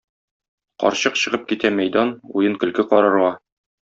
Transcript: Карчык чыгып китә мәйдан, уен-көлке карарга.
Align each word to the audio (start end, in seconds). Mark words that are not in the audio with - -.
Карчык 0.83 1.19
чыгып 1.23 1.43
китә 1.51 1.71
мәйдан, 1.81 2.15
уен-көлке 2.41 2.89
карарга. 2.95 3.33